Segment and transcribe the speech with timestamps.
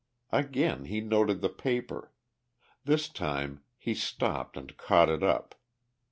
[0.31, 2.11] Again he noted the paper;
[2.85, 5.53] this time he stooped and caught it up.